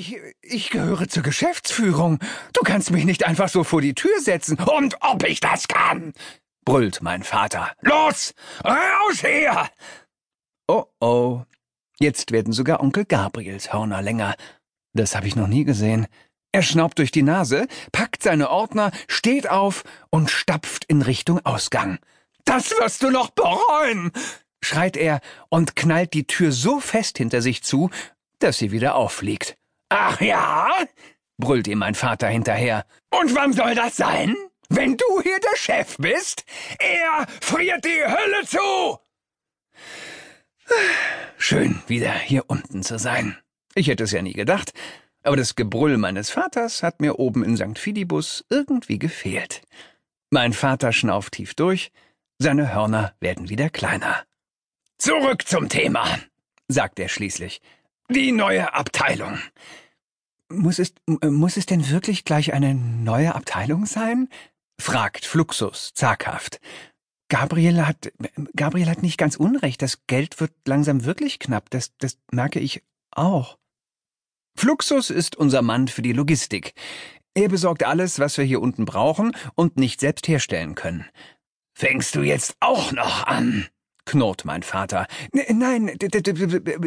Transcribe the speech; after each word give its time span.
Ich, 0.00 0.16
ich 0.40 0.70
gehöre 0.70 1.08
zur 1.08 1.22
Geschäftsführung. 1.22 2.20
Du 2.54 2.62
kannst 2.62 2.90
mich 2.90 3.04
nicht 3.04 3.26
einfach 3.26 3.50
so 3.50 3.64
vor 3.64 3.82
die 3.82 3.92
Tür 3.92 4.18
setzen. 4.18 4.58
Und 4.58 4.96
ob 5.02 5.28
ich 5.28 5.40
das 5.40 5.68
kann, 5.68 6.14
brüllt 6.64 7.02
mein 7.02 7.22
Vater. 7.22 7.72
Los, 7.82 8.32
raus 8.64 9.20
hier! 9.20 9.68
Oh 10.66 10.86
oh, 11.00 11.42
jetzt 11.98 12.32
werden 12.32 12.54
sogar 12.54 12.80
Onkel 12.80 13.04
Gabriels 13.04 13.74
Hörner 13.74 14.00
länger. 14.00 14.36
Das 14.94 15.14
habe 15.14 15.26
ich 15.26 15.36
noch 15.36 15.48
nie 15.48 15.64
gesehen. 15.64 16.06
Er 16.50 16.62
schnaubt 16.62 16.98
durch 16.98 17.12
die 17.12 17.22
Nase, 17.22 17.68
packt 17.92 18.22
seine 18.22 18.48
Ordner, 18.48 18.92
steht 19.06 19.50
auf 19.50 19.84
und 20.08 20.30
stapft 20.30 20.86
in 20.86 21.02
Richtung 21.02 21.44
Ausgang. 21.44 21.98
Das 22.46 22.70
wirst 22.70 23.02
du 23.02 23.10
noch 23.10 23.28
bereuen! 23.28 24.12
schreit 24.64 24.96
er 24.96 25.20
und 25.50 25.76
knallt 25.76 26.14
die 26.14 26.26
Tür 26.26 26.52
so 26.52 26.80
fest 26.80 27.18
hinter 27.18 27.42
sich 27.42 27.62
zu, 27.62 27.90
dass 28.38 28.56
sie 28.56 28.72
wieder 28.72 28.94
auffliegt. 28.94 29.58
Ach 29.90 30.20
ja? 30.20 30.68
brüllt 31.36 31.66
ihm 31.68 31.78
mein 31.78 31.94
Vater 31.94 32.28
hinterher. 32.28 32.86
Und 33.10 33.34
wann 33.34 33.52
soll 33.52 33.74
das 33.74 33.96
sein? 33.96 34.36
Wenn 34.68 34.96
du 34.96 35.20
hier 35.22 35.40
der 35.40 35.56
Chef 35.56 35.96
bist? 35.98 36.44
Er 36.78 37.26
friert 37.40 37.84
die 37.84 38.02
Hölle 38.04 38.46
zu! 38.46 38.98
Schön, 41.36 41.82
wieder 41.88 42.12
hier 42.12 42.44
unten 42.46 42.84
zu 42.84 42.98
sein. 42.98 43.36
Ich 43.74 43.88
hätte 43.88 44.04
es 44.04 44.12
ja 44.12 44.22
nie 44.22 44.32
gedacht, 44.32 44.72
aber 45.24 45.36
das 45.36 45.56
Gebrüll 45.56 45.96
meines 45.96 46.30
Vaters 46.30 46.84
hat 46.84 47.00
mir 47.00 47.18
oben 47.18 47.42
in 47.42 47.56
St. 47.56 47.78
Fidibus 47.78 48.44
irgendwie 48.48 49.00
gefehlt. 49.00 49.62
Mein 50.30 50.52
Vater 50.52 50.92
schnauft 50.92 51.32
tief 51.32 51.54
durch, 51.54 51.90
seine 52.38 52.72
Hörner 52.72 53.14
werden 53.18 53.48
wieder 53.48 53.70
kleiner. 53.70 54.24
Zurück 54.98 55.48
zum 55.48 55.68
Thema, 55.68 56.06
sagt 56.68 57.00
er 57.00 57.08
schließlich. 57.08 57.60
Die 58.08 58.30
neue 58.30 58.72
Abteilung. 58.72 59.38
Muss 60.52 60.78
es, 60.80 60.92
muss 61.06 61.56
es 61.56 61.66
denn 61.66 61.90
wirklich 61.90 62.24
gleich 62.24 62.52
eine 62.52 62.74
neue 62.74 63.34
Abteilung 63.34 63.86
sein? 63.86 64.28
fragt 64.80 65.26
Fluxus 65.26 65.92
zaghaft. 65.94 66.60
Gabriel 67.28 67.86
hat, 67.86 68.12
Gabriel 68.56 68.88
hat 68.88 69.02
nicht 69.02 69.18
ganz 69.18 69.36
unrecht. 69.36 69.82
Das 69.82 70.06
Geld 70.06 70.40
wird 70.40 70.52
langsam 70.66 71.04
wirklich 71.04 71.38
knapp. 71.38 71.70
Das, 71.70 71.96
das 71.98 72.18
merke 72.32 72.58
ich 72.58 72.82
auch. 73.12 73.58
Fluxus 74.58 75.10
ist 75.10 75.36
unser 75.36 75.62
Mann 75.62 75.86
für 75.86 76.02
die 76.02 76.12
Logistik. 76.12 76.74
Er 77.34 77.48
besorgt 77.48 77.84
alles, 77.84 78.18
was 78.18 78.36
wir 78.36 78.44
hier 78.44 78.60
unten 78.60 78.84
brauchen 78.84 79.36
und 79.54 79.76
nicht 79.76 80.00
selbst 80.00 80.26
herstellen 80.26 80.74
können. 80.74 81.06
Fängst 81.72 82.16
du 82.16 82.22
jetzt 82.22 82.56
auch 82.58 82.90
noch 82.90 83.26
an? 83.26 83.68
Knurrt 84.10 84.44
mein 84.44 84.64
Vater. 84.64 85.06
Nein, 85.32 85.96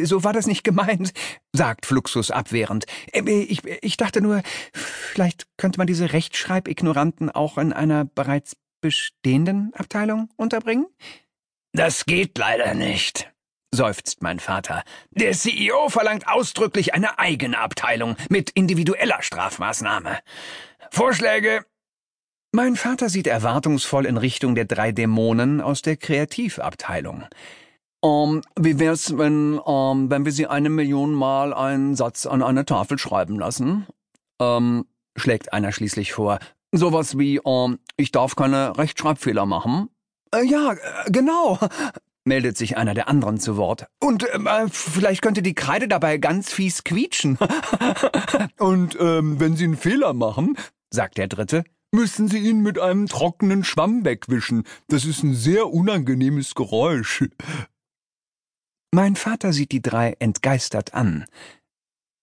so 0.02 0.24
war 0.24 0.34
das 0.34 0.46
nicht 0.46 0.62
gemeint, 0.62 1.14
sagt 1.54 1.86
Fluxus 1.86 2.30
abwehrend. 2.30 2.84
Ich, 3.14 3.64
ich 3.64 3.96
dachte 3.96 4.20
nur, 4.20 4.42
vielleicht 4.74 5.46
könnte 5.56 5.78
man 5.78 5.86
diese 5.86 6.12
Rechtschreibignoranten 6.12 7.30
auch 7.30 7.56
in 7.56 7.72
einer 7.72 8.04
bereits 8.04 8.56
bestehenden 8.82 9.72
Abteilung 9.74 10.28
unterbringen? 10.36 10.86
Das 11.72 12.04
geht 12.04 12.36
leider 12.36 12.74
nicht, 12.74 13.32
seufzt 13.74 14.20
mein 14.20 14.38
Vater. 14.38 14.82
Der 15.10 15.32
CEO 15.32 15.88
verlangt 15.88 16.28
ausdrücklich 16.28 16.92
eine 16.92 17.18
eigene 17.18 17.58
Abteilung 17.58 18.16
mit 18.28 18.50
individueller 18.50 19.22
Strafmaßnahme. 19.22 20.18
Vorschläge 20.90 21.64
mein 22.54 22.76
Vater 22.76 23.08
sieht 23.08 23.26
erwartungsvoll 23.26 24.06
in 24.06 24.16
Richtung 24.16 24.54
der 24.54 24.64
drei 24.64 24.92
Dämonen 24.92 25.60
aus 25.60 25.82
der 25.82 25.96
Kreativabteilung. 25.96 27.24
Ähm, 28.04 28.42
wie 28.56 28.78
wär's, 28.78 29.18
wenn, 29.18 29.60
ähm, 29.66 30.08
wenn 30.08 30.24
wir 30.24 30.30
sie 30.30 30.46
eine 30.46 30.70
Million 30.70 31.12
Mal 31.12 31.52
einen 31.52 31.96
Satz 31.96 32.26
an 32.26 32.44
eine 32.44 32.64
Tafel 32.64 32.96
schreiben 32.96 33.40
lassen? 33.40 33.88
Ähm, 34.40 34.86
schlägt 35.16 35.52
einer 35.52 35.72
schließlich 35.72 36.12
vor. 36.12 36.38
Sowas 36.70 37.18
wie, 37.18 37.40
ähm, 37.44 37.80
ich 37.96 38.12
darf 38.12 38.36
keine 38.36 38.78
Rechtschreibfehler 38.78 39.46
machen. 39.46 39.88
Äh, 40.32 40.44
ja, 40.44 40.74
äh, 40.74 41.10
genau, 41.10 41.58
meldet 42.24 42.56
sich 42.56 42.76
einer 42.76 42.94
der 42.94 43.08
anderen 43.08 43.40
zu 43.40 43.56
Wort. 43.56 43.88
Und 43.98 44.22
äh, 44.22 44.68
vielleicht 44.70 45.22
könnte 45.22 45.42
die 45.42 45.56
Kreide 45.56 45.88
dabei 45.88 46.18
ganz 46.18 46.52
fies 46.52 46.84
quietschen. 46.84 47.36
Und 48.58 48.96
ähm, 49.00 49.40
wenn 49.40 49.56
Sie 49.56 49.64
einen 49.64 49.76
Fehler 49.76 50.12
machen, 50.12 50.56
sagt 50.90 51.18
der 51.18 51.26
Dritte, 51.26 51.64
müssen 51.94 52.28
Sie 52.28 52.38
ihn 52.38 52.60
mit 52.60 52.78
einem 52.78 53.06
trockenen 53.06 53.64
Schwamm 53.64 54.04
wegwischen. 54.04 54.64
Das 54.88 55.04
ist 55.04 55.22
ein 55.22 55.34
sehr 55.34 55.70
unangenehmes 55.70 56.54
Geräusch. 56.54 57.24
Mein 58.90 59.16
Vater 59.16 59.52
sieht 59.52 59.72
die 59.72 59.82
drei 59.82 60.14
entgeistert 60.18 60.94
an. 60.94 61.24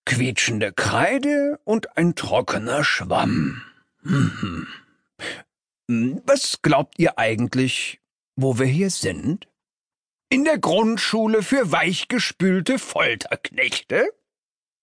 Quietschende 0.05 0.73
Kreide 0.73 1.59
und 1.63 1.97
ein 1.97 2.15
trockener 2.15 2.83
Schwamm. 2.83 3.61
Hm. 4.03 4.67
Was 5.87 6.61
glaubt 6.61 6.97
ihr 6.97 7.17
eigentlich, 7.17 8.01
wo 8.35 8.57
wir 8.59 8.65
hier 8.65 8.89
sind? 8.89 9.47
In 10.29 10.45
der 10.45 10.59
Grundschule 10.59 11.43
für 11.43 11.71
weichgespülte 11.71 12.79
Folterknechte? 12.79 14.09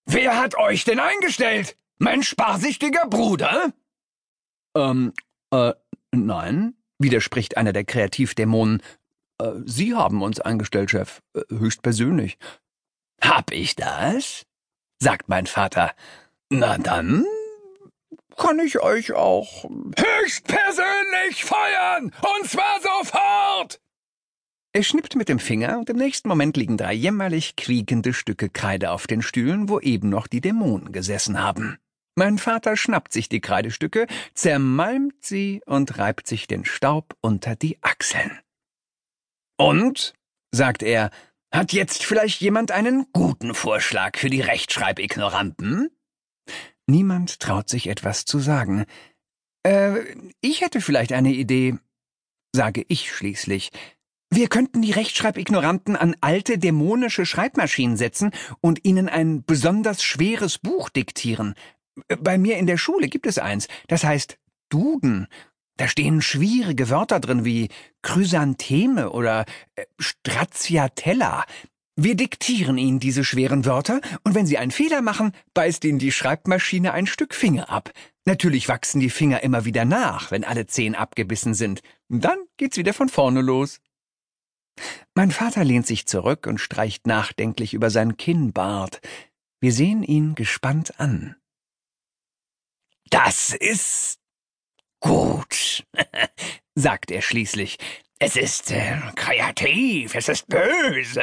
Wer 0.04 0.38
hat 0.38 0.56
euch 0.56 0.84
denn 0.84 1.00
eingestellt? 1.00 1.76
Mein 1.98 2.22
sparsichtiger 2.22 3.06
Bruder? 3.06 3.72
Ähm, 4.78 5.12
äh, 5.50 5.72
nein, 6.12 6.74
widerspricht 6.98 7.56
einer 7.56 7.72
der 7.72 7.84
Kreativdämonen. 7.84 8.82
Äh, 9.40 9.52
Sie 9.64 9.94
haben 9.94 10.22
uns 10.22 10.40
eingestellt, 10.40 10.90
Chef, 10.90 11.20
äh, 11.34 11.42
höchstpersönlich. 11.50 12.38
Hab 13.20 13.50
ich 13.50 13.74
das? 13.74 14.44
sagt 15.00 15.28
mein 15.28 15.46
Vater. 15.46 15.92
Na 16.50 16.78
dann 16.78 17.24
kann 18.36 18.58
ich 18.60 18.80
euch 18.80 19.12
auch 19.12 19.64
höchstpersönlich 19.64 21.44
feuern, 21.44 22.12
und 22.38 22.48
zwar 22.48 22.80
sofort! 22.80 23.80
Er 24.72 24.82
schnippt 24.84 25.16
mit 25.16 25.28
dem 25.28 25.40
Finger, 25.40 25.78
und 25.78 25.90
im 25.90 25.96
nächsten 25.96 26.28
Moment 26.28 26.56
liegen 26.56 26.76
drei 26.76 26.92
jämmerlich 26.92 27.56
quiekende 27.56 28.12
Stücke 28.12 28.48
Kreide 28.48 28.92
auf 28.92 29.06
den 29.06 29.22
Stühlen, 29.22 29.68
wo 29.68 29.80
eben 29.80 30.08
noch 30.08 30.28
die 30.28 30.40
Dämonen 30.40 30.92
gesessen 30.92 31.42
haben. 31.42 31.78
Mein 32.18 32.38
Vater 32.38 32.76
schnappt 32.76 33.12
sich 33.12 33.28
die 33.28 33.40
Kreidestücke, 33.40 34.08
zermalmt 34.34 35.24
sie 35.24 35.62
und 35.66 35.98
reibt 35.98 36.26
sich 36.26 36.48
den 36.48 36.64
Staub 36.64 37.16
unter 37.20 37.54
die 37.54 37.80
Achseln. 37.80 38.40
Und, 39.56 40.14
sagt 40.50 40.82
er, 40.82 41.10
hat 41.52 41.72
jetzt 41.72 42.04
vielleicht 42.04 42.40
jemand 42.40 42.72
einen 42.72 43.06
guten 43.12 43.54
Vorschlag 43.54 44.18
für 44.18 44.30
die 44.30 44.40
Rechtschreibignoranten? 44.40 45.90
Niemand 46.88 47.38
traut 47.38 47.68
sich 47.68 47.86
etwas 47.86 48.24
zu 48.24 48.40
sagen. 48.40 48.84
Äh, 49.62 50.00
ich 50.40 50.60
hätte 50.62 50.80
vielleicht 50.80 51.12
eine 51.12 51.30
Idee, 51.30 51.78
sage 52.52 52.84
ich 52.88 53.12
schließlich. 53.12 53.70
Wir 54.30 54.48
könnten 54.48 54.82
die 54.82 54.90
Rechtschreibignoranten 54.90 55.94
an 55.94 56.16
alte 56.20 56.58
dämonische 56.58 57.24
Schreibmaschinen 57.24 57.96
setzen 57.96 58.32
und 58.60 58.84
ihnen 58.84 59.08
ein 59.08 59.44
besonders 59.44 60.02
schweres 60.02 60.58
Buch 60.58 60.90
diktieren, 60.90 61.54
bei 62.20 62.38
mir 62.38 62.56
in 62.58 62.66
der 62.66 62.78
Schule 62.78 63.08
gibt 63.08 63.26
es 63.26 63.38
eins, 63.38 63.68
das 63.86 64.04
heißt 64.04 64.38
Duden. 64.68 65.26
Da 65.76 65.86
stehen 65.86 66.20
schwierige 66.22 66.90
Wörter 66.90 67.20
drin 67.20 67.44
wie 67.44 67.68
Chrysantheme 68.02 69.10
oder 69.10 69.44
äh, 69.76 69.84
Stracciatella. 69.98 71.44
Wir 72.00 72.14
diktieren 72.14 72.78
Ihnen 72.78 73.00
diese 73.00 73.24
schweren 73.24 73.64
Wörter, 73.64 74.00
und 74.22 74.34
wenn 74.34 74.46
Sie 74.46 74.58
einen 74.58 74.70
Fehler 74.70 75.02
machen, 75.02 75.32
beißt 75.54 75.84
Ihnen 75.84 75.98
die 75.98 76.12
Schreibmaschine 76.12 76.92
ein 76.92 77.06
Stück 77.06 77.34
Finger 77.34 77.70
ab. 77.70 77.90
Natürlich 78.24 78.68
wachsen 78.68 79.00
die 79.00 79.10
Finger 79.10 79.42
immer 79.42 79.64
wieder 79.64 79.84
nach, 79.84 80.30
wenn 80.30 80.44
alle 80.44 80.66
zehn 80.66 80.94
abgebissen 80.94 81.54
sind. 81.54 81.80
Dann 82.08 82.38
geht's 82.56 82.76
wieder 82.76 82.92
von 82.92 83.08
vorne 83.08 83.40
los. 83.40 83.80
Mein 85.14 85.30
Vater 85.30 85.64
lehnt 85.64 85.86
sich 85.86 86.06
zurück 86.06 86.46
und 86.46 86.60
streicht 86.60 87.06
nachdenklich 87.06 87.74
über 87.74 87.90
sein 87.90 88.16
Kinnbart. 88.16 89.00
Wir 89.60 89.72
sehen 89.72 90.04
ihn 90.04 90.34
gespannt 90.36 91.00
an. 91.00 91.34
Das 93.10 93.54
ist 93.54 94.18
gut, 95.00 95.86
sagt 96.74 97.10
er 97.10 97.22
schließlich. 97.22 97.78
Es 98.18 98.36
ist 98.36 98.72
äh, 98.72 98.98
kreativ, 99.14 100.14
es 100.14 100.28
ist 100.28 100.48
böse, 100.48 101.22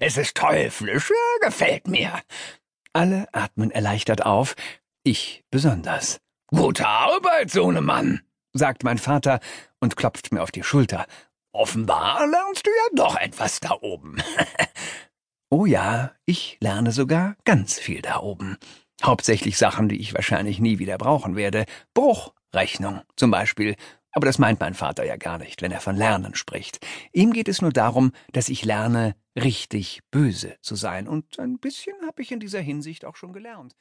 es 0.00 0.16
ist 0.16 0.36
teuflisch, 0.36 1.10
äh, 1.10 1.46
gefällt 1.46 1.86
mir. 1.86 2.20
Alle 2.92 3.28
atmen 3.32 3.70
erleichtert 3.70 4.26
auf, 4.26 4.56
ich 5.04 5.44
besonders. 5.50 6.20
Gute 6.48 6.86
Arbeit, 6.86 7.50
Sohnemann, 7.50 8.22
sagt 8.52 8.82
mein 8.82 8.98
Vater 8.98 9.40
und 9.80 9.96
klopft 9.96 10.32
mir 10.32 10.42
auf 10.42 10.50
die 10.50 10.64
Schulter. 10.64 11.06
Offenbar 11.52 12.26
lernst 12.26 12.66
du 12.66 12.70
ja 12.70 13.04
doch 13.04 13.16
etwas 13.16 13.60
da 13.60 13.78
oben. 13.80 14.16
oh 15.50 15.64
ja, 15.64 16.12
ich 16.26 16.58
lerne 16.60 16.92
sogar 16.92 17.36
ganz 17.44 17.78
viel 17.78 18.02
da 18.02 18.18
oben. 18.18 18.58
Hauptsächlich 19.04 19.58
Sachen, 19.58 19.88
die 19.88 20.00
ich 20.00 20.14
wahrscheinlich 20.14 20.60
nie 20.60 20.78
wieder 20.78 20.96
brauchen 20.96 21.34
werde. 21.34 21.64
Bruchrechnung 21.92 23.02
zum 23.16 23.30
Beispiel. 23.30 23.76
Aber 24.12 24.26
das 24.26 24.38
meint 24.38 24.60
mein 24.60 24.74
Vater 24.74 25.04
ja 25.04 25.16
gar 25.16 25.38
nicht, 25.38 25.62
wenn 25.62 25.72
er 25.72 25.80
von 25.80 25.96
Lernen 25.96 26.34
spricht. 26.34 26.78
Ihm 27.12 27.32
geht 27.32 27.48
es 27.48 27.62
nur 27.62 27.72
darum, 27.72 28.12
dass 28.32 28.48
ich 28.48 28.64
lerne, 28.64 29.16
richtig 29.34 30.00
böse 30.10 30.56
zu 30.60 30.74
sein. 30.76 31.08
Und 31.08 31.38
ein 31.38 31.58
bisschen 31.58 31.96
habe 32.06 32.22
ich 32.22 32.30
in 32.30 32.40
dieser 32.40 32.60
Hinsicht 32.60 33.04
auch 33.04 33.16
schon 33.16 33.32
gelernt. 33.32 33.74